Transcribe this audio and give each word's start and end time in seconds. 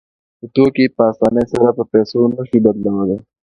خو 0.37 0.45
توکي 0.55 0.85
په 0.95 1.01
اسانۍ 1.11 1.45
سره 1.51 1.69
په 1.77 1.83
پیسو 1.91 2.19
نشو 2.35 2.57
بدلولی 2.65 3.17